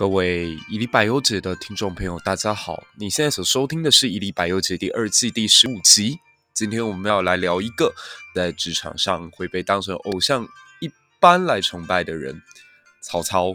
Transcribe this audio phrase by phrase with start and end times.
[0.00, 2.84] 各位伊犁百优姐的听众朋友，大家好！
[2.96, 6.20] 你现在所收听的是《伊犁百优姐》第二季第十五集。
[6.54, 7.92] 今天我们要来聊一个
[8.34, 10.48] 在职场上会被当成偶像
[10.80, 10.90] 一
[11.20, 12.40] 般来崇拜的人——
[13.04, 13.54] 曹操。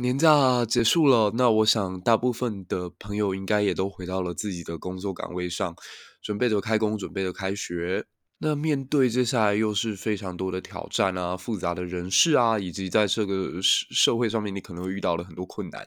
[0.00, 5.74] 年假结束了，那我想大部分的朋友应该也都回到了自己的工作岗位上，
[6.22, 8.04] 准备着开工，准备着开学。
[8.38, 15.86] 那面对接下来又是非常多的挑战啊，复杂的人事啊，以及在这个社社会上面，你可能会遇到了很多困难，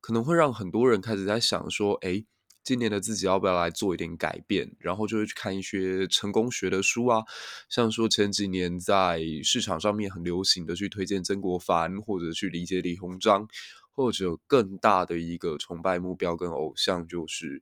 [0.00, 2.24] 可能会让很多人开始在想说，诶。
[2.64, 4.70] 今年的自己要不要来做一点改变？
[4.78, 7.24] 然后就会去看一些成功学的书啊，
[7.68, 13.48] 像说前几年在市场上面很流行的去推荐曾国藩，或者去理解李鸿章，
[13.90, 17.60] 或者更大的一个崇拜目标跟偶像就是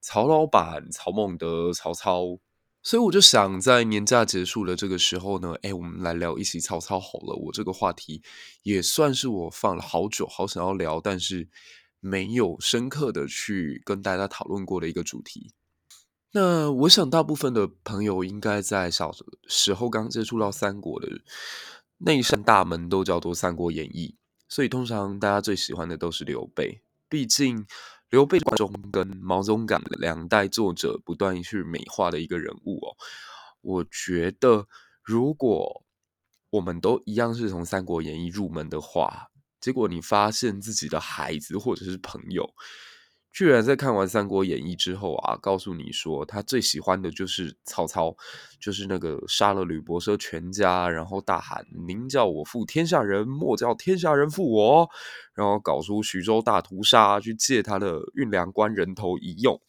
[0.00, 2.38] 曹老板、曹孟德、曹操。
[2.82, 7.36] 所以我就想在年假结束的这个时候呢，哎，我们来聊一起曹操好了。
[7.36, 8.22] 我这个话题
[8.62, 11.48] 也算是我放了好久，好想要聊，但是。
[12.00, 15.52] 没有深刻的去跟大家讨论过的一个主题。
[16.32, 19.10] 那我想，大部分的朋友应该在小
[19.48, 21.08] 时候刚接触到三国的
[21.98, 24.16] 那一扇大门，都叫做《三国演义》，
[24.54, 26.82] 所以通常大家最喜欢的都是刘备。
[27.08, 27.66] 毕竟
[28.10, 32.96] 刘备关中跟毛宗岗两代作者不断去美化的一个人物哦。
[33.62, 34.66] 我觉得，
[35.02, 35.82] 如果
[36.50, 39.28] 我们都一样是从《三国演义》入门的话，
[39.60, 42.48] 结果你发现自己的孩子或者是朋友，
[43.32, 48.16] 居然在看完《三国演义》之后啊，告诉你说他最喜欢的就是曹操，
[48.60, 54.88] 就是那个杀了吕伯奢全家，然后大喊“宁叫我负天下人，莫叫天下人负我”，
[55.34, 59.60] 然后搞出徐州大屠杀，去借他的运粮官人头一用，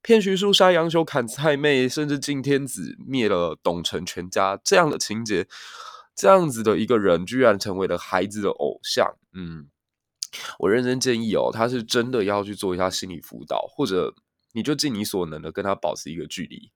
[0.00, 5.46] 骗徐庶杀杨修砍蔡妹，甚至敬天子灭了董承全家这样的情节。
[6.14, 9.16] 这样子的一个人，居然成为了孩子的偶像。
[9.32, 9.68] 嗯，
[10.58, 14.14] 我认真建议哦，他是真的要去做一下心理辅导，或者
[14.52, 16.70] 你就尽你所能的跟他保持一个距离。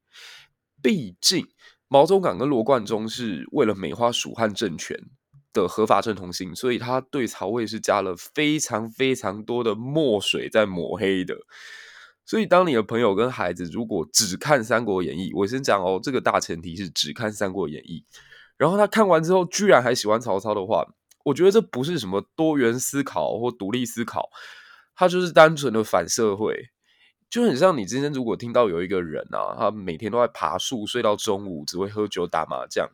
[0.83, 1.47] 毕竟
[1.89, 4.99] 毛宗岗跟罗贯中是为了美化蜀汉政权
[5.53, 11.37] 的合法正统性，所以他对曹魏是加了非常非常多的墨水在抹黑的。
[12.25, 18.05] 所以，当你的朋友跟孩子如果只看《三国演义》，我先讲哦，这个大前提是只看《三国演义》。
[18.59, 20.87] 然后他看完之后，居然还喜欢曹操的话，
[21.25, 24.29] 我觉得这不是什么多元思考或独立思考，
[24.95, 26.71] 他就是单纯的反社会，
[27.31, 32.91] 就很像你今天如果听到有一个人啊，他每天都在爬树，睡到中午，只会喝酒打麻将，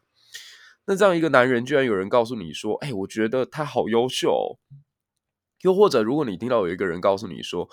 [0.87, 4.59] 那这样一个男人，居然有人告诉你说，哎，我觉得他好优秀。
[5.63, 7.67] 又或者，如果你听到有一个人告诉你说，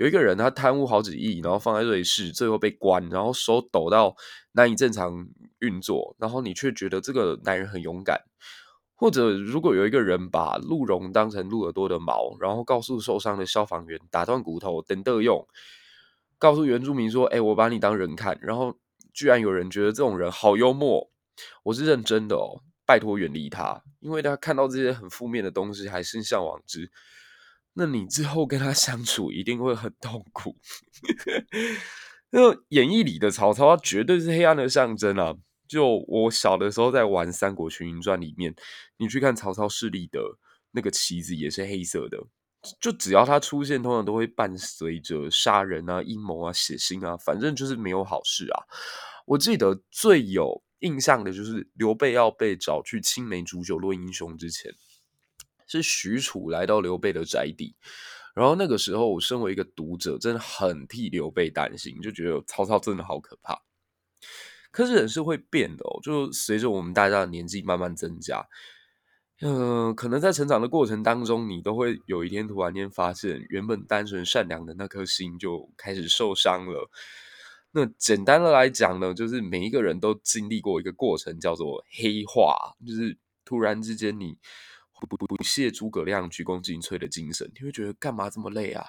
[0.00, 4.16] 有一个人他贪污好几亿，然后放在瑞士，最后被关，然后手抖到
[4.52, 5.28] 难以正常
[5.58, 8.18] 运作，然后你却觉得这个男人很勇敢。
[8.94, 15.46] 或者，如果有一个人把鹿茸当成鹿耳朵的毛，然后告诉受伤的消防员打断骨头等得用，
[16.38, 18.74] 告诉原住民说：“哎，我把你当人看。”然后
[19.12, 21.10] 居然有人觉得这种人好幽默，
[21.64, 26.90] 我是认真的哦，拜托远离他，因为他看到这些很负面的东西还心向往之。
[27.74, 30.56] 那你之后跟他相处一定会很痛苦。
[32.30, 35.34] 那演义里的曹操，他绝对是黑暗的象征啊！
[35.66, 38.54] 就我小的时候在玩《三国群英传》里面，
[38.98, 40.20] 你去看曹操势力的
[40.72, 42.18] 那个旗子也是黑色的。
[42.78, 48.62] 就只要他出现，通常都会伴随着杀人啊、阴谋啊、血腥啊，反正就是没有好事啊。
[49.26, 54.70] 我记得最有印象的就是刘备要被找去青梅煮酒论英雄之前。
[55.78, 57.76] 是许褚来到刘备的宅邸，
[58.34, 63.62] 然后那个时候，我身为一个读者，真的很替刘备担心，就觉得曹操真的好可怕。
[64.72, 68.44] 可是人是会变的哦，就随着我们大家的年纪慢慢增加，
[69.40, 76.90] 嗯、可能在成长的过程当中，你都会有一天突然间发现，原本单纯善良的那颗心就开始受伤了。
[77.70, 84.36] 那简单的来讲呢，就是每一个人都经历过一个过程，叫做黑化，就是突然之间你。
[85.06, 88.84] 不不不屑诸葛亮鞠躬尽瘁的精神，你会觉得干嘛这么累啊？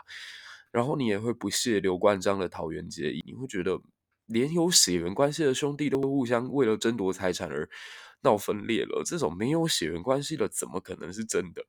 [0.72, 3.80] 然后你也会不屑刘关张的桃园结义，你会觉得
[4.28, 7.70] 连有血缘关系的兄弟都会互相为了争夺财产而
[8.22, 11.66] 闹分裂了，这种没有血缘关系的怎么可能是真的？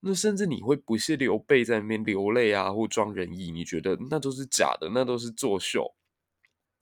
[0.00, 5.94] 那甚至你会不屑刘备在那边流泪啊，或装仁义，你觉得那都是假的，那都是作秀。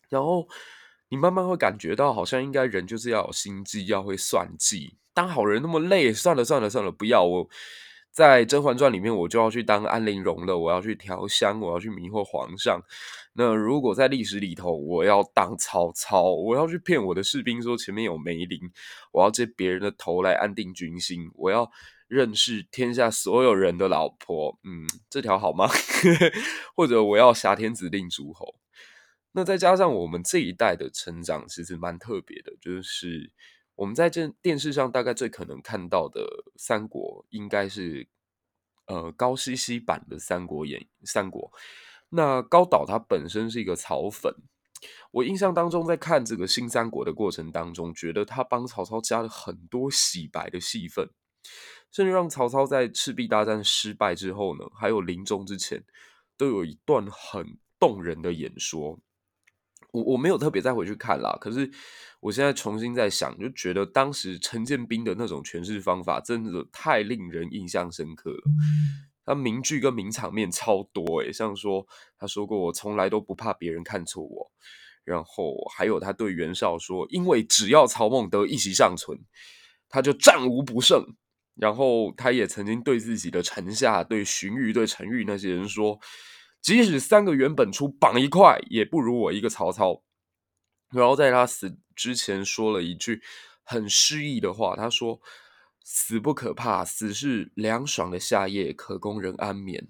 [0.09, 0.49] 然后
[1.09, 4.97] 你慢慢会感觉到，好像应该人就是要有心机，要会算计。
[5.15, 7.49] 当好人那么累，算了算了算了，不要我
[8.11, 12.81] 在《甄嬛传》里面，我就要去当安陵容了，我要去调香，我要去迷惑皇上。
[13.33, 18.61] 那如果在历史里头，我要当曹操，我要去骗我的士兵说前面有梅林，
[19.13, 21.69] 我要接别人的头来安定军心，我要
[22.07, 24.57] 认识天下所有人的老婆。
[24.63, 25.69] 嗯，这条好吗？
[26.77, 28.55] 或者我要挟天子令诸侯。
[29.33, 33.33] 那再加上我们这一代的成长，其实蛮特别的，就是。
[33.77, 36.25] 我们在这电视上大概最可能看到的
[36.57, 38.09] 三国，应该是
[38.87, 41.51] 呃高希希版的《三国演三国》。
[42.11, 44.33] 那高导他本身是一个曹粉，
[45.11, 51.11] 我印象当中在看这个新三国的过程当中，觉得他帮曹操加了很多洗白的戏份，
[51.91, 55.83] 甚至让曹操在赤壁大战失败之后呢，还有临终之前，
[56.37, 59.01] 都有一段很动人的演说。
[59.95, 61.71] 我我没有特别再回去看啦，可是
[62.19, 68.43] 我现在重新在想，就觉得当时陈建斌的那种诠释方法真的太令人印象深刻了。
[69.25, 71.87] 他名句跟名场面超多诶，像说
[72.19, 74.51] 他说过我从来都不怕别人看错我，
[75.05, 79.17] 然后还有他对袁绍说，因为只要曹孟德一息尚存，
[79.89, 81.07] 他就战无不胜。
[81.55, 86.01] 然后他也曾经对自己的臣下，对荀彧、对陈玉那些人说。
[86.65, 90.03] 即使三个袁本初绑一块，也不如我一个曹操。
[90.91, 93.21] 然后在他死之前说了一句
[93.63, 95.21] 很诗意的话，他说
[95.85, 99.87] ：“死不可怕，死是凉爽的夏夜，可供人安眠。”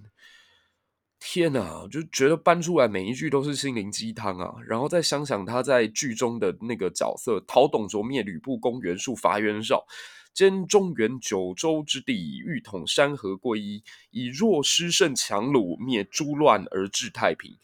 [1.20, 4.56] 天哪，就觉得搬出来每一句都是心灵鸡汤啊！
[4.66, 9.86] 然后再想想他在剧中的那个角色，讨董卓灭吕布，攻袁术，伐袁绍。
[10.34, 17.56] 兼中原九州之地，欲统山河归一，以弱师胜强虏，灭诸乱而治太平。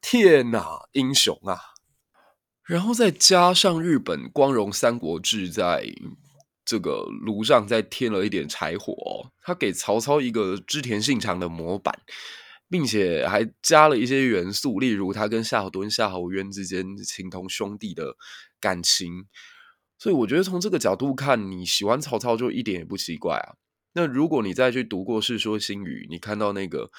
[0.00, 1.58] 天哪，英雄啊！
[2.64, 5.84] 然后再加上日本光荣三国志，在
[6.64, 11.92] 这个炉上再添了一点柴火，他给曹操一个织田信长的模板，
[12.70, 18.16] 并且还加了一些元素，例如他跟夏侯惇、夏侯渊之间情同兄弟的
[18.60, 19.26] 感情。
[20.02, 23.54] 所以我觉得从这个角度看，你喜欢曹操就一点也不奇怪啊。
[23.92, 26.90] 那如果你再去读过《世说新语》，你看到那个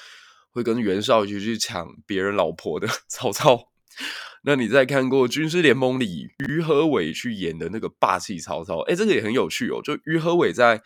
[0.52, 3.60] 会跟袁绍一起去抢别人老婆的 曹操，
[4.46, 9.82] 那你再看过《军师联盟》里于和伟去演的那个霸气曹操，哎，这个也很有趣哦。
[9.84, 10.82] 就于和伟在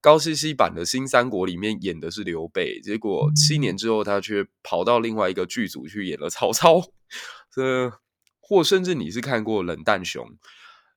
[0.00, 6.82] 高希希版的新三国里面演的是刘备，结果七年之后他却跑到另外一个剧组去演了曹操。
[7.54, 7.92] 这
[8.40, 10.26] 或甚至你是看过《冷淡熊》。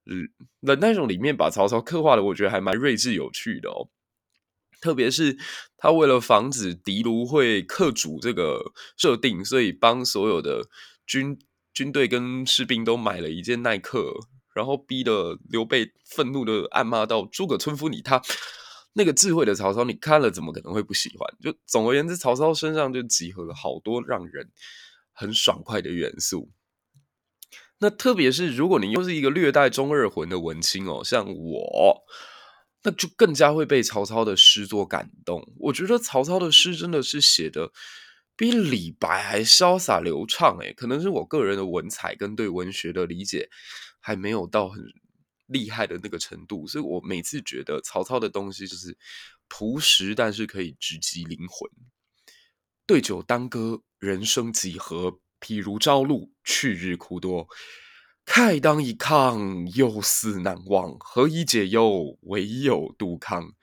[0.05, 0.29] 嗯，
[0.61, 3.89] 冷淡熊里面把曹操刻画的，我觉得还蛮睿智有趣的哦。
[4.81, 5.37] 特别是
[5.77, 10.67] 他为了防止敌卢会克主这个设定，所以帮所有的
[11.07, 11.39] 军
[11.73, 14.13] 军队跟士兵都买了一件耐克，
[14.53, 18.21] 然后逼得刘备愤怒的暗骂道：“诸葛村夫你他
[18.91, 24.51] 那个智慧的曹操，你看了怎么可能会不喜欢？”就总而言之，曹操身上就集合了好多让人
[25.13, 26.51] 很爽快的元素。
[27.83, 32.01] 那特别是如果你又是一个略带中二魂的文青哦，像我，
[32.81, 35.45] 那就更加会被曹操的诗作感动。
[35.59, 37.73] 我觉得曹操的诗真的是写的
[38.37, 43.49] 比李白还潇洒流畅诶，可能是我个人的文采跟对文学的理解
[43.99, 44.81] 还没有到很
[45.47, 48.97] 厉害的那个程度，所以我每次觉得曹操的东西就是
[49.49, 51.69] 朴实，但是可以直击灵魂。
[52.85, 55.19] 对酒当歌，人生几何？
[55.43, 57.49] 譬如朝露，去日苦多。
[58.25, 60.95] 慨当以慷，忧思难忘。
[60.97, 62.17] 何以解忧？
[62.21, 63.53] 唯有杜康。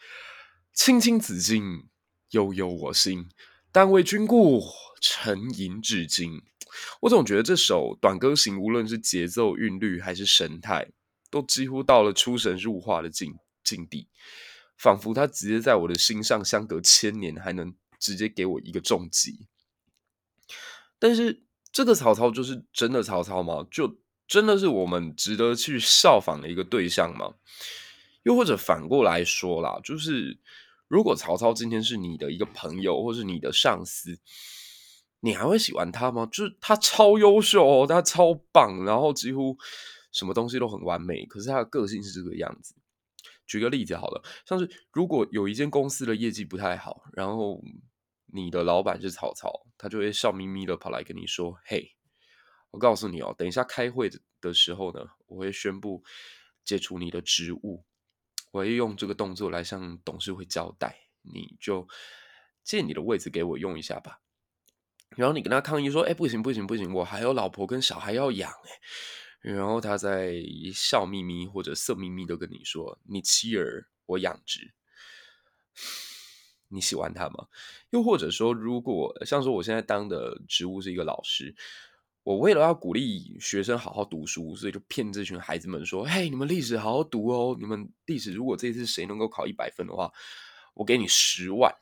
[0.74, 1.86] 青青子衿，
[2.32, 3.30] 悠悠我心。
[3.72, 4.62] 但为君故，
[5.00, 6.42] 沉吟至今。
[7.00, 10.90] 我总觉得这首《短歌行》，无论是节奏、韵律还是神态，
[11.30, 13.34] 都几乎到了出神入化的境
[13.64, 14.08] 境地，
[14.76, 19.46] 仿佛它直接在我的心上，相隔千年，还能直接给我一个重击。
[20.98, 21.44] 但是。
[21.72, 23.64] 这个曹操就是真的曹操吗？
[23.70, 27.34] 就真的是我们值得去效仿的一个对象吗？
[28.24, 30.38] 又或者反过来说啦，就是
[30.88, 34.18] 如果曹操今天是你的一个朋友，或是你的上司，
[35.20, 36.26] 你还会喜欢他吗？
[36.26, 39.56] 就是他超优秀哦，他超棒，然后几乎
[40.10, 42.74] 什么东西都很完美，可是他的个性是这个样子。
[43.46, 47.62] 举个例子好了，像是如果有一间公司的业绩不太好，然后。
[48.32, 51.96] 你的老板是曹操，他就会笑眯眯的跑来跟你说：“嘿，
[52.70, 54.10] 我告诉你哦，等一下开会
[54.40, 56.02] 的时候呢，我会宣布
[56.64, 57.84] 解除你的职务，
[58.52, 61.88] 我会用这个动作来向董事会交代，你就
[62.62, 64.20] 借你的位置给我用一下吧。”
[65.16, 68.70] 然后你跟他抗议说：“哎，不行不行不行，我还有老婆跟小孩要养哎。”
[69.42, 70.34] 然后他在
[70.74, 74.74] 笑眯眯或者色眯眯的跟你说：“你妻儿我养殖。”
[76.70, 77.46] 你喜欢他吗？
[77.90, 81.54] 又或者说，如果像说我现在当的职务是一个老师，
[82.22, 90.12] 我为了要鼓励学生好好读书，所以就骗这群孩子们说：“嘿，你们历史好好读哦，你们历史如果这次谁能够考一百分的话，
[90.74, 91.74] 我给你十万。”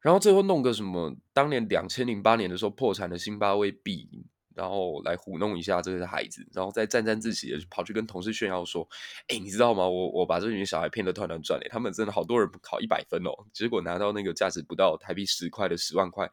[0.00, 4.26] 然后最后弄个什么，当年两千零八年的时候破产的辛巴威币。
[4.54, 8.88] 然后来糊弄一下这些孩子，然后再沾沾自喜的跑去跟同事炫耀说
[9.28, 9.86] ：“哎，你知道吗？
[9.86, 16.30] 我我把这群小孩骗得团团转嘞，他们真的好多人考一百分哦，结果拿到那个价值不到台币十块的十万块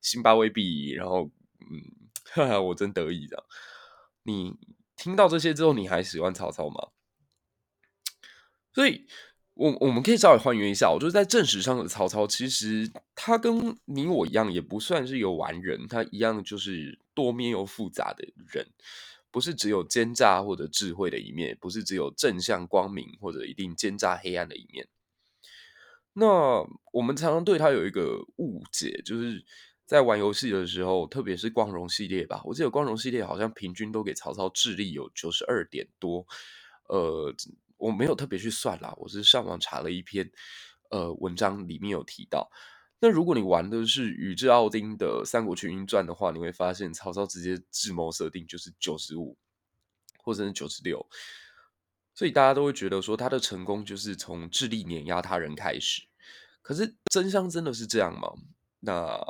[0.00, 1.30] 辛巴威币，然后
[1.70, 1.80] 嗯，
[2.32, 3.44] 哈哈，我真得意的。
[4.22, 4.54] 你
[4.96, 6.88] 听到这些之后，你还喜欢曹操吗？
[8.72, 9.06] 所以。”
[9.56, 18.66] 我我们可以稍微还原一下，我就是在正史上的曹操，其实他跟你我一样，也不算是有完人，他一样就是多面又复杂的人，
[19.30, 24.88] 不是只有奸诈或者智慧的一面，不是只有正向光明或者一定奸诈黑暗的一面。
[26.12, 29.44] 那我们常常对他有一个误解，就是
[29.86, 36.26] 在玩游戏的时候，特别是光荣系列吧，我记得光荣系列好像平均都给曹操智力有九十二点多，
[36.88, 37.34] 呃。
[37.76, 40.30] 我没有特别去算啦，我是上网查了一篇，
[40.90, 42.48] 呃，文章里面有提到。
[43.04, 49.36] 那如果你玩的是宇智奥丁的《三国群英传》的话，你会发现曹操直接智谋设定就是九十五，
[50.22, 51.06] 或者是九十六，
[52.14, 56.02] 所以大家都会觉得说他的成功就是从智力碾压他人开始。
[56.62, 58.32] 可是真相真的是这样吗？
[58.80, 59.20] 那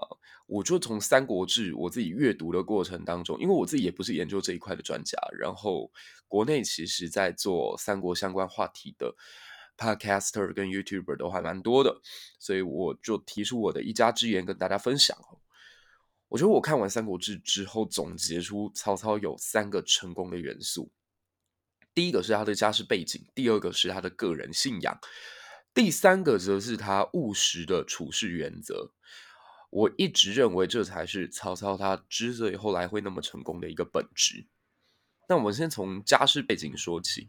[0.46, 5.90] 我就从《三国志》我自己阅读的过程当中，因为我自己也不是研究这一块的专家，然后
[6.28, 9.12] 国内其实在做三国相关话题的
[9.76, 12.00] podcaster 跟 YouTuber 都还蛮多的，
[12.38, 15.16] 所以我就提出我的一家之言跟大家分享。
[16.28, 20.90] 我觉得我看完《三国志》之后，总结出曹操有三个成功的元素：
[21.94, 24.98] 第一个是他的家世背景，第二个是他的个人信仰，
[25.72, 28.92] 第三个则是他务实的处事原则。
[29.70, 34.46] 我一直认为这才是曹操他之所以后来会那么成功的一个本质。
[35.28, 37.28] 那我们先从家世背景说起，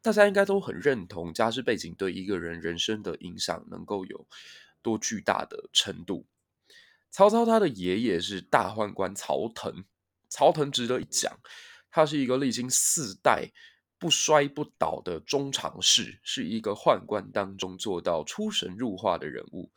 [0.00, 4.26] 大家应该都很认同家世背景对一个人人生的影响能够有
[4.80, 6.26] 多巨大的程度。
[7.10, 9.84] 曹操他的爷爷是大宦官曹腾，
[10.28, 11.40] 曹腾值得一讲，
[11.90, 13.50] 他是一个历经四代
[13.98, 19.72] 不衰不倒的中常侍，是一个宦官当中做到出神入化的人物。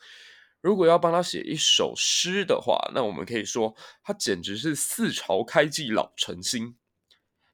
[0.62, 6.78] 如果要帮他写一首诗的话，那我们可以说，他简直是四朝开济老臣心，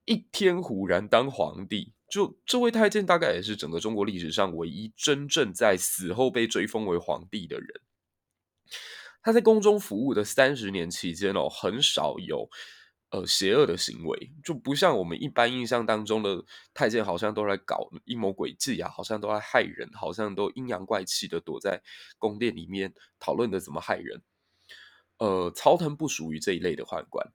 [0.04, 1.94] 一天忽然当皇帝。
[2.10, 7.82] 就这位太监，大概也是整个中国历史上唯一真正在死后被追封为皇帝的人。
[9.22, 12.50] 他在宫中服务的三十年期间哦，很少有。
[13.10, 21.82] 呃，邪恶的行为就不像我们一般印象当中的太监，好像都在搞阴谋诡计啊，好像都在害人，好像都阴阳怪气的躲在
[22.18, 24.22] 宫殿里面讨论的怎么害人。
[25.20, 27.26] 呃，曹腾不属于这一类的宦官，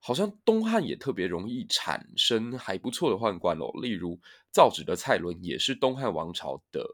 [0.00, 4.18] 好像东汉也特别容易产生还不错的宦官哦，例如
[4.50, 6.84] 造纸的蔡伦也是东汉王朝的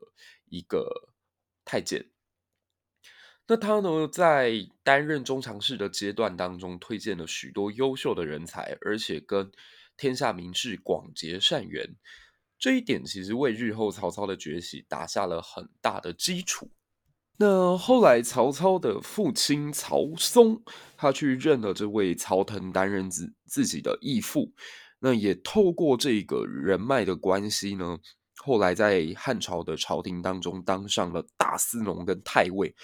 [0.47, 1.13] 一个
[1.65, 2.11] 太监。
[3.47, 9.53] 那他呢，在担任中常侍的阶段当中，推荐了许多优秀的人才，而且跟
[9.97, 11.95] 天下名士广结善缘。
[12.59, 16.73] 这一点其实为日后曹操的崛起打下了很大的基础。
[17.39, 20.63] 那后来曹操的父亲曹嵩，
[20.97, 24.53] 他去认了这位曹腾担任自自己的义父，
[25.01, 27.99] 那也透过这个人脉的关系呢，
[28.37, 32.75] 后来在汉朝的朝廷当中当上了大司农跟太尉。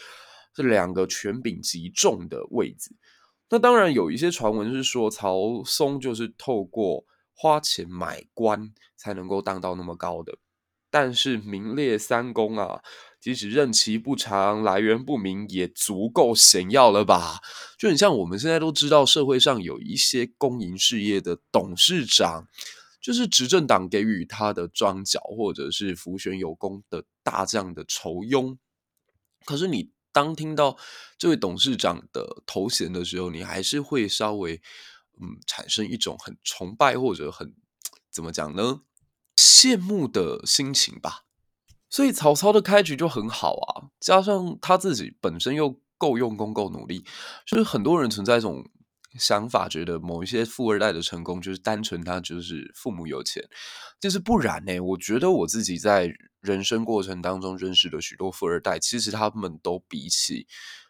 [0.55, 2.95] 这两个权柄极重的位置，
[3.49, 10.37] 那当然有一些传闻是说曹嵩就是透过花钱买官才能够当到那么高的，
[10.93, 12.83] 但是名列三公啊，
[13.19, 17.41] 即使任期不长、来源不明，也足够显要了吧？
[17.79, 22.47] 就很像我们现在都知道，社会上有一些公营事业的董事长，
[23.01, 28.59] 就是执政党给予他的庄脚，或者是辅选有功的大将的酬庸，
[29.45, 29.91] 可是你。
[30.15, 30.77] 当听到
[31.17, 34.61] 这位董事长的头衔的时候，你还是会稍微
[35.19, 37.55] 嗯产生一种很崇拜或者很
[38.11, 38.83] 怎么讲呢？
[39.37, 41.25] 羡慕的心情吧。
[41.89, 47.05] 所以曹操的开局就很好啊，加上他自己本身又够用功、够努力，
[47.47, 48.65] 就是很多人存在一种
[49.19, 53.43] 想法，觉得某一些富二代的成功就是单纯他就是父母有钱，
[54.01, 54.81] 就是不然呢。
[54.81, 56.13] 我觉得我自己在。
[56.43, 60.49] 人生过程当中认识的许多富二代，其实他们都比起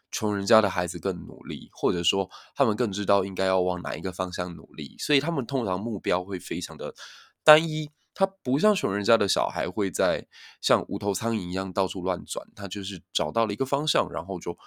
[0.09, 6.95] 穷人家的孩子更努力，或者说他们更知道应该要往哪一个方向努力，所以他们通常目标会非常的
[7.43, 10.27] 单一，他不像穷人家的小孩会在
[10.61, 14.57] 像无头苍蝇一样到处乱转，他就是找到了一个方向，然后就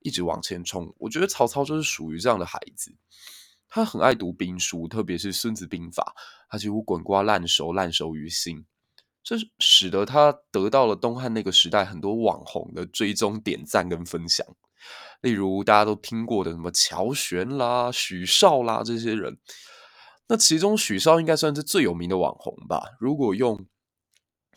[0.00, 0.94] 一直往前冲。
[0.98, 2.94] 我觉得曹操就是属于这样的孩子，
[3.68, 6.14] 他很爱读兵书，特别是《孙子兵法》，
[6.48, 8.64] 他几乎滚瓜烂熟，烂熟于心。
[9.22, 14.46] 这使得他得到了东汉那个时代很多网红的追踪、点赞跟分享。
[15.20, 19.36] 例如大家都听过的什么乔玄啦、许绍啦这些人。
[20.28, 22.96] 那其中许绍应该算是最有名的网红吧？
[22.98, 23.66] 如果用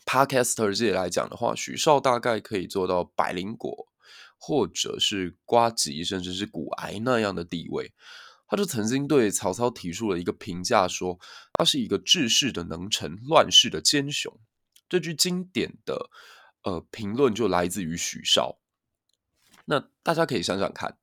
[0.04, 3.86] Podcaster 界来讲的话，许绍大概可以做到百灵果，
[4.36, 7.92] 或者是瓜吉，甚至是古癌那样的地位。
[8.48, 11.20] 他就曾经对曹操提出了一个评价，说
[11.52, 14.40] 他是一个治世的能臣，乱世的奸雄。
[14.88, 16.10] 这句经典的
[16.64, 18.58] 呃评论就来自于许绍。
[19.66, 20.98] 那大家可以想想看。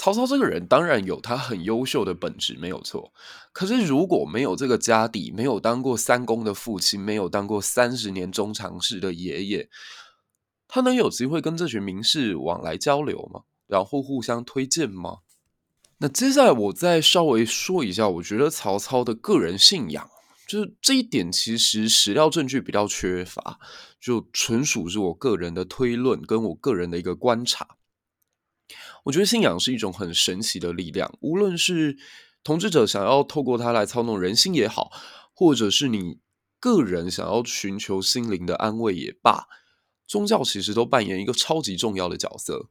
[0.00, 3.12] 曹操这个人当然有他很优秀的本质，没有错。
[3.52, 9.68] 可是如果没有这个家底，没有当过三公的父亲，没有当过三十年中常侍的爷爷，
[10.66, 13.42] 他能有机会跟这群名士往来交流吗？
[13.66, 15.18] 然后互相推荐吗？
[15.98, 20.08] 那接下来我再稍微说一下，我觉得曹操的个人信仰，
[20.48, 23.58] 就是这一点其实史料证据比较缺乏，
[24.00, 27.76] 就纯属是我个人的推论，跟我个人的一个观察。
[29.04, 31.96] 我觉得信仰是一种很神奇的力量，无论是
[32.44, 34.90] 统治者想要透过它来操弄人心也好，
[35.34, 36.18] 或者是你
[36.58, 39.46] 个人想要寻求心灵的安慰也罢，
[40.06, 42.68] 宗教其实都扮演一个超级重要的角色。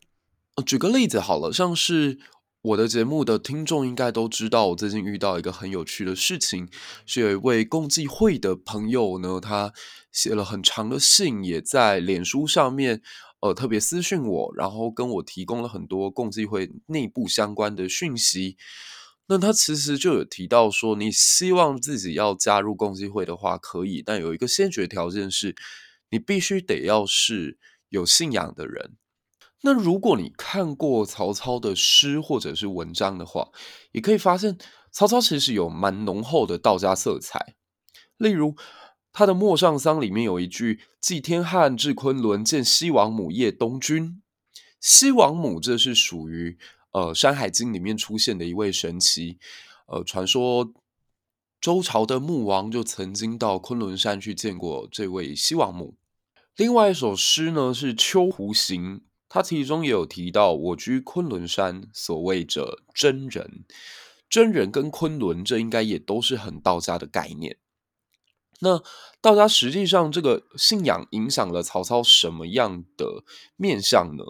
[0.66, 2.20] 举个例子好了，像是
[2.62, 6.68] 我的节目的听众应该都知道，我最近遇到一个很有趣的事情，
[7.06, 9.74] 是有一位共济会的朋友呢，他
[10.12, 13.02] 写了很长的信，也在脸书上面。
[13.42, 18.58] 呃，特别私讯我，然后跟我提供了很多共济会内部相关的讯息。
[19.28, 25.56] 那他其实就有提到说，你希望自己要加入共济会的话，可以，但有一个先决条件是，
[26.10, 28.98] 你必须得要是有信仰的人。
[29.62, 33.50] 那如果你看过曹操的诗或者是文章的话，
[33.94, 34.58] 也可以发现
[34.92, 37.56] 曹操其实有蛮浓厚的道家色彩，
[38.18, 38.56] 例如。
[39.20, 44.22] 他的《陌上桑》里面有一句“祭天汉，至昆仑，见西王母夜东君”。
[44.80, 46.58] 西王母这是属于
[46.94, 49.36] 呃《山海经》里面出现的一位神祇。
[49.88, 50.72] 呃，传说
[51.60, 55.98] 周朝的穆王就曾经到昆仑山去见过这位西王母。
[56.56, 63.66] 另外一首诗呢是《秋湖行》，它其中也有提到“我居昆仑山，所谓者真人”。
[64.30, 67.58] 真人跟昆仑，这应该也都是很道家的概念。
[68.62, 68.84] 那
[69.22, 73.24] 道家实际上这个信仰影响了曹操什么样的
[73.56, 74.24] 面向呢？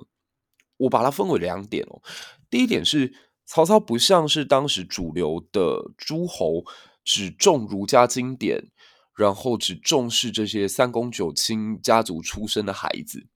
[0.77, 2.01] 我把它分为两点哦。
[2.49, 3.13] 第一点是
[3.45, 6.63] 曹操不像是当时主流的诸侯，
[7.03, 8.71] 只重儒家经典，
[9.15, 13.27] 然后只重视这些三公九卿家族出身的孩子。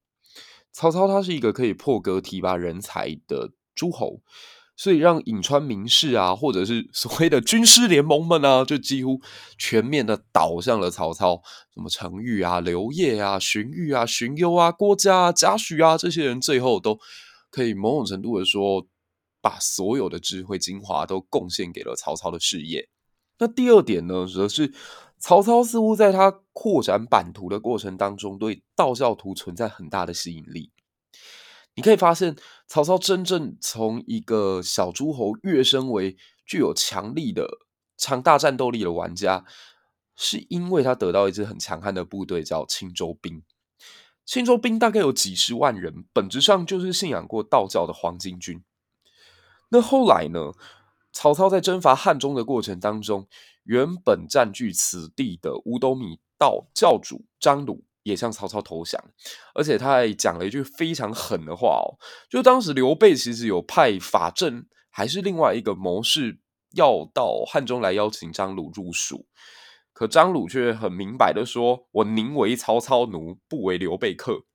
[0.71, 4.21] 曹操他是一个可以破格提拔人才的诸侯。
[4.75, 9.21] 所以让颍川名士啊，或者是所谓的军师联盟们啊，就几乎
[9.57, 11.41] 全面的倒向了曹操。
[11.73, 16.99] 什么程昱啊、刘烨啊、荀彧啊、荀攸啊、郭嘉啊、贾诩啊，这些人最后都
[17.49, 18.86] 可以某种程度的说，
[19.41, 22.89] 把所有的智慧精华都贡献给了曹操的事业。
[23.38, 24.73] 那第二点呢，则是
[25.19, 30.71] 曹操似乎在他扩展版图的过程当中，对道教徒存在很大的吸引力。
[31.75, 32.36] 你可以发现，
[32.67, 37.47] 曹操真正从一个小诸侯跃升为具有强力的、
[37.97, 39.45] 强大战斗力的玩家，
[40.15, 43.41] 是因为他得到一支很强悍的部队，叫青州兵。
[44.25, 48.63] 青州兵大概有几十万人，本质上就是信仰过道教的黄巾军。
[49.69, 50.51] 那后来呢？
[51.15, 53.27] 曹操在征伐汉中的过程当中，
[53.65, 57.83] 原本占据此地的五斗米道教主张鲁。
[58.03, 59.01] 也向曹操投降，
[59.55, 61.97] 而且他还讲了一句非常狠的话哦，
[62.29, 66.39] 就当时刘备其实有派法正还是另外一个谋士
[66.75, 69.25] 要到汉中来邀请张鲁入蜀，
[69.93, 74.45] 可张鲁却很明白的说：“我宁为曹操奴，不为刘备客。”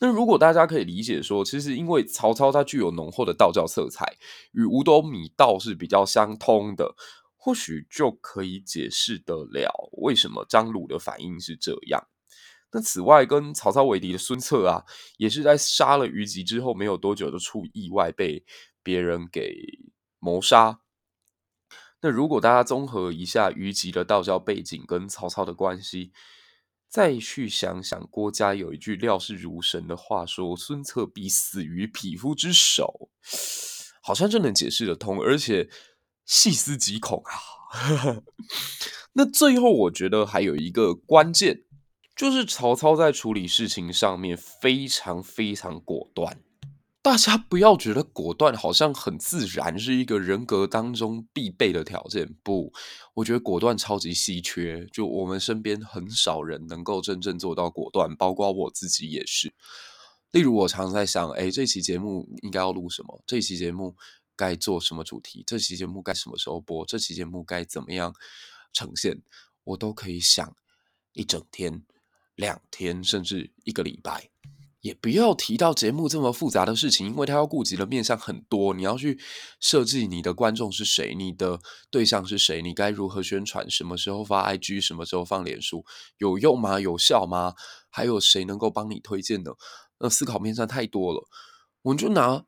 [0.00, 4.16] 那如果大家可以理解说，其实因为曹操他具有浓厚的道教色彩，
[4.52, 6.94] 与五斗米道是比较相通的，
[7.36, 12.06] 或许就可以解释得了为什么张鲁的反应是这样。
[12.72, 14.84] 那此外，跟曹操为敌的孙策啊，
[15.16, 18.44] 也是在杀了虞姬之后没有多久就出意外被
[18.82, 19.54] 别人给
[20.18, 20.80] 谋杀。
[22.00, 26.12] 那如果大家综合一下虞姬的道教背景跟曹操的关系，
[26.88, 33.10] 再去想想郭嘉有一句料事如神的话说：“孙策必死于匹夫之手”，
[34.00, 35.20] 好像就能解释得通。
[35.20, 35.68] 而且
[36.24, 38.22] 细思极恐啊！
[39.14, 41.64] 那最后，我觉得还有一个关键，
[42.18, 46.42] 就是曹操在处理事情上面非常非常果断。
[47.00, 52.34] 大家不要觉得果断好像很自然，是一个人格当中必备的条件。
[52.42, 52.72] 不，
[53.14, 59.54] 我觉得果断超级稀缺，就我们身边很少人能够真正做到果断，包括我自己也是。
[60.32, 63.22] 例如，我常在想，哎，这期节目应该要录什么？
[63.28, 63.94] 这期节目
[64.34, 65.44] 该做什么主题？
[65.46, 66.84] 这期节目该什么时候播？
[66.84, 68.12] 这期节目该怎么样
[68.72, 69.22] 呈现？
[69.62, 70.56] 我都可以想
[71.12, 71.84] 一整天、
[72.38, 74.30] 两天，甚至一个礼拜。
[74.80, 78.72] 也不要提到节目这么复杂的事情，因为它要顾及的面向很多。
[78.72, 79.18] 你要去
[79.60, 81.58] 设计你的观众是谁，你的
[81.90, 85.84] 对象是谁，你该如何宣传，什么时候发 IG，什么时候放脸书，
[86.18, 86.78] 有用吗？
[86.78, 87.54] 有效吗？
[87.90, 89.50] 还有谁能够帮你推荐呢？
[89.98, 91.26] 那思考面向太多了，
[91.82, 92.44] 我们就拿。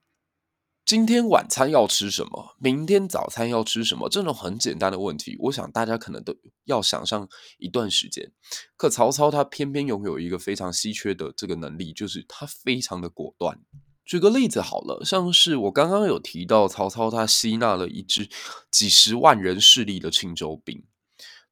[0.90, 2.56] 今天晚餐要吃什么？
[2.58, 4.08] 明天早餐要吃什么？
[4.08, 8.32] 这种很简单的问题，我想大家可能都要想上一段时间。
[8.76, 13.56] 可曹操他偏偏拥有一个非常稀缺的这个能力，就是他非常的果断。
[14.04, 18.28] 举个例子好了，像是我刚刚有提到，曹操他吸纳了一支
[18.68, 20.82] 几十万人势力的青州兵，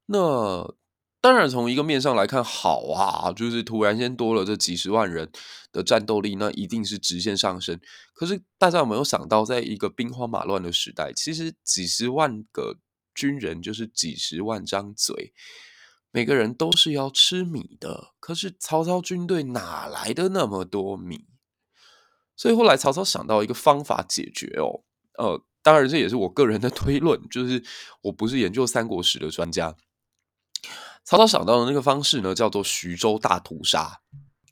[0.06, 0.74] 那。
[1.20, 5.28] 当然，从一个面上来看，好啊，就是突然间多了这几十万人
[5.72, 7.80] 的战斗力，那一定是直线上升。
[8.14, 12.76] 可是大家有没有想到，在一个兵荒马乱的时代，其实几十万个
[13.14, 15.32] 军人就是几十万张嘴，
[16.12, 18.14] 每个人都是要吃米的。
[18.20, 21.26] 可是曹操军队哪来的那么多米？
[22.36, 24.84] 所以后来曹操想到一个方法解决哦，
[25.18, 27.64] 呃，当然这也是我个人的推论，就是
[28.02, 29.76] 我不是研究三国史的专家。
[31.08, 34.00] 曹操想到的那个方式呢，叫做徐州大屠杀，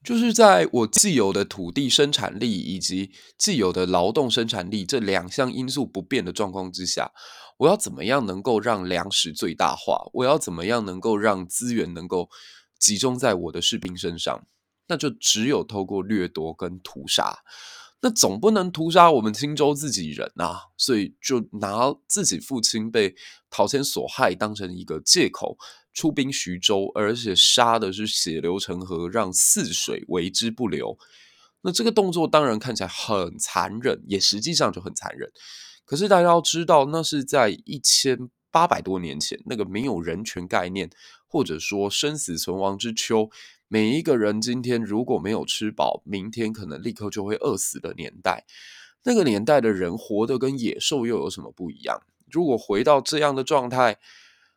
[0.03, 7.13] 就是在我既有的土地生产力以及既有的劳动生产力这两项因素不变的状况之下，
[7.59, 10.09] 我要怎么样能够让粮食最大化？
[10.15, 12.31] 我要怎么样能够让资源能够
[12.79, 14.47] 集中在我的士兵身上？
[14.87, 17.41] 那就只有透过掠夺跟屠杀。
[18.01, 23.15] 那总不能屠杀我们青州自己人啊，所以就拿自己父亲被
[23.51, 25.59] 陶谦所害当成一个借口。
[25.97, 30.99] 出兵徐州，而且杀的是血流成河，让泗水为之不流。
[31.63, 35.33] 那这个动作当然看起来很残忍，也实际上就很残忍。
[35.87, 40.91] 可是大家要知道，那是在一千八百多年前，那个没有人权概念，
[41.27, 43.31] 或者说生死存亡之秋，
[43.67, 48.45] 每一个人今天如果没有吃饱，明天可能立刻就会饿死的年代。
[49.05, 52.03] 那个年代的人活得跟野兽又有什么不一样？
[52.31, 53.97] 如果回到这样的状态，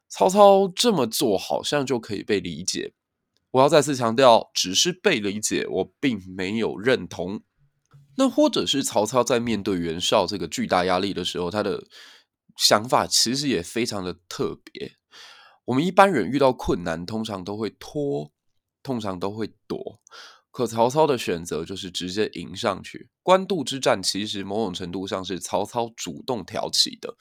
[0.10, 2.94] 曹操这么做好像就可以被理解。
[3.52, 7.42] 我要再次强调，只是被理解，我并没有认同。
[8.18, 11.86] 那或者是曹操在面对袁绍这个巨大压力的时候，他的
[12.58, 14.98] 想法其实也非常的特别。
[15.66, 18.32] 我们一般人遇到困难，通常都会拖，
[18.84, 20.02] 通常都会躲。
[20.52, 23.10] 可曹操的选择就是直接迎上去。
[23.24, 27.16] 官渡之战其实某种程度上是曹操主动挑起的。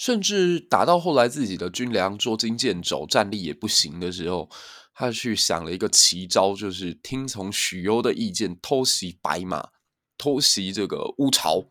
[0.00, 4.48] 甚至打到后来，自己的军粮捉襟见肘，战力也不行的时候，
[4.94, 9.68] 他去想了一个奇招，就是听从许攸的意见，偷袭白马，
[10.16, 11.66] 偷袭这个乌巢。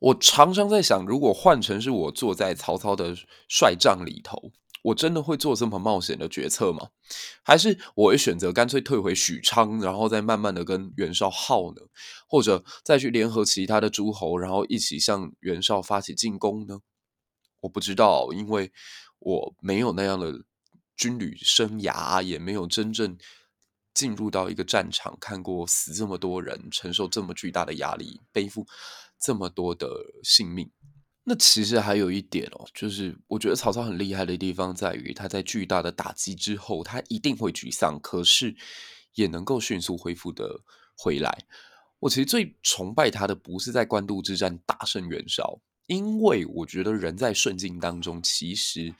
[0.00, 3.14] 我常常在想，如果换成是我坐在曹操的
[3.48, 4.50] 帅帐里头，
[4.82, 6.88] 我真的会做这么冒险的决策吗？
[7.44, 11.82] 还是我会选择干脆退回许昌，然后再慢慢的跟袁绍耗呢？
[12.26, 16.80] 或者再去联合其他的诸侯，然后一起向袁绍发起进攻呢？
[17.60, 18.72] 我不知道，因为
[19.18, 20.44] 我没有那样的
[20.96, 23.16] 军旅生涯，也没有真正
[23.94, 28.66] 进入到一个战场，看过死这么多人，承受这么巨大的压力，背负
[29.18, 29.88] 这么多的
[30.22, 30.70] 性命。
[31.22, 38.56] 那其实还有一点哦，就是我觉得曹操很厉害的地方在于，他在巨大的打击之后，他一定会沮丧，可是
[39.14, 40.60] 也能够迅速恢复的
[40.96, 41.44] 回来。
[41.98, 45.60] 我其实最崇拜他的，不是在官渡之战大胜袁绍。
[45.90, 48.94] 因为我觉得人在顺境当中，其实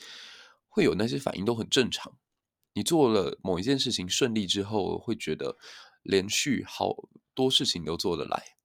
[0.69, 2.19] 会有那些反应都很正常。
[2.73, 5.57] 你做了某一件事情顺利之后，会觉得
[6.03, 6.97] 连续好
[7.33, 8.57] 多事情都做得来。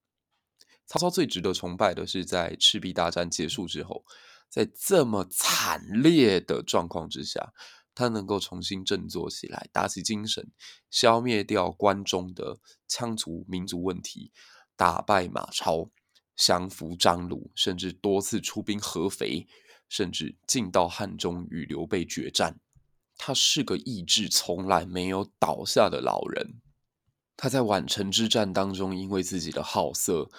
[0.87, 4.03] 曹操最值得崇拜的是，在赤壁大战结束之后，
[4.49, 7.53] 在这么惨烈的状况之下，
[7.93, 10.51] 他能够重新振作起来，打起精神，
[10.89, 12.57] 消灭掉关中的
[12.89, 14.31] 羌族民族问题，
[14.75, 15.91] 打败马超。
[16.35, 19.47] 降服张鲁，甚至多次出兵合肥，
[19.87, 22.59] 甚至进到汉中与刘备决战。
[23.17, 26.61] 他是个意志从来没有倒下的老人。
[27.37, 30.29] 他在宛城之战当中，因为自己的好色，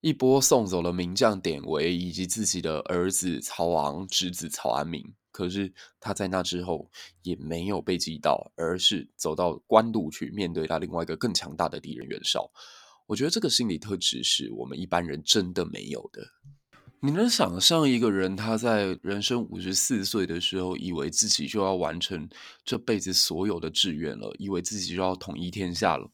[0.00, 5.02] 一波送走了名将典韦以及自己的儿子曹昂、侄子曹安民。
[5.30, 6.90] 可是他在那之后
[7.22, 12.50] 也没有被击倒，而是走到官渡去面对他另外一个更强大的敌人袁绍。
[13.06, 16.26] 我觉得这个心理特质是我们一般人真的没有的。
[17.00, 22.28] 你能想象一个人他在人生五十四岁的时候，以为自己就要完成
[22.64, 26.10] 这辈子所有的志愿了，以为自己就要统一天下了，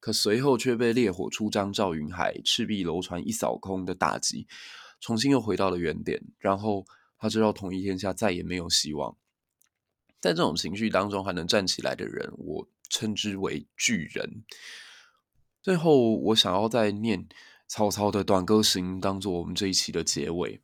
[0.00, 4.46] 可随后却被烈火出张赵云海、赤壁楼船一扫空的打击，
[5.00, 6.84] 重新又回到了原点，然后。
[7.24, 9.16] 他知道统一天下再也没有希望，
[10.20, 14.42] 在这种情绪当中还能站起来的人，我称之为巨人。
[15.62, 17.28] 最后，我想要再念
[17.68, 20.60] 曹操的《短歌行》，当做我们这一期的结尾，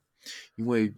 [0.56, 0.92] 因为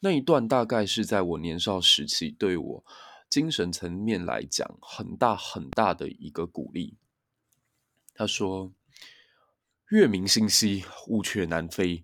[0.00, 2.84] 那一段大概是在我年少时期，对我
[3.28, 6.96] 精神层面来讲很大很大的一个鼓励。
[8.14, 8.72] 他说
[9.92, 12.02] ：“月明星稀，乌鹊南飞。”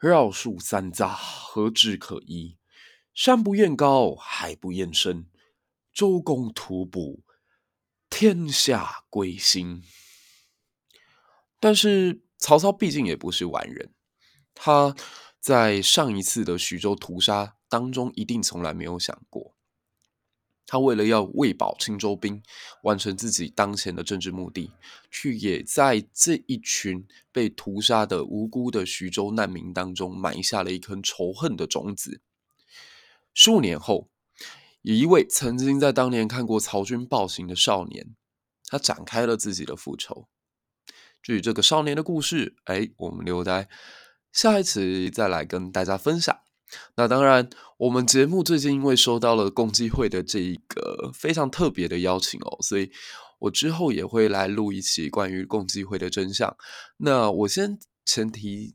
[0.00, 2.56] 绕树三匝，何枝可依？
[3.12, 5.26] 山不厌高，海不厌深。
[5.92, 7.24] 周公吐哺，
[8.08, 9.82] 天下归心。
[11.60, 13.92] 但是曹操毕竟也不是完人，
[14.54, 14.94] 他
[15.40, 19.54] 在上一次的徐州屠杀当中，一定从来没有想过。
[20.70, 22.42] 他为了要喂饱青州兵，
[22.82, 24.70] 完成自己当前的政治目的，
[25.10, 32.20] 却也在这一群被屠杀的无辜的徐州难民当中埋下了一颗仇恨的种子。
[33.32, 34.10] 数年后，
[34.82, 38.14] 有一位曾经在当年看过曹军暴行的少年，
[38.66, 40.28] 他展开了自己的复仇。
[41.22, 43.68] 至于这个少年的故事，哎，我们留待
[44.32, 46.38] 下一次再来跟大家分享。
[46.96, 52.90] 那当然，我们节目最近因为收到了共济会的这一个非常特别的邀请哦，所以
[53.38, 56.54] 我之后也会来录一期关于共济会的真相。
[56.98, 58.74] 那我先前提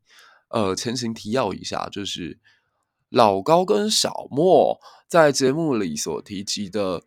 [0.50, 2.40] 呃前情提要一下，就是
[3.10, 7.04] 老高跟小莫在节目里所提及的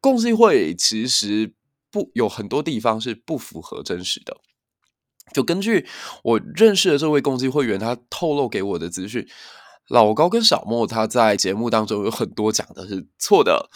[0.00, 1.54] 共济会，其实
[1.92, 4.40] 不有很多地方是不符合真实的。
[5.32, 5.86] 就根据
[6.22, 9.26] 我认识的这位共济会员，他透露给我的资讯。
[9.88, 13.68] 老高跟小莫他在节目当中有很多讲的是错的，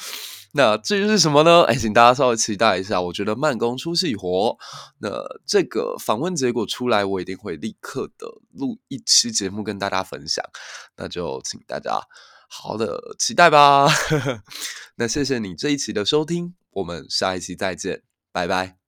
[0.52, 1.64] 那至于是什么呢？
[1.64, 2.98] 哎，请大家稍微期待一下。
[2.98, 4.56] 我觉得慢工出细活，
[5.00, 5.10] 那
[5.46, 10.42] 这个访问结果出来，我一定会立刻的录一期节目跟大家分享。
[10.96, 12.00] 那就请大家
[12.48, 13.86] 好好的期待吧。
[14.96, 18.87] 那谢谢你这一期的收听，我们下一期再见，拜拜。